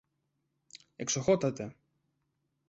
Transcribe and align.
Εξοχώτατε! 0.95 1.75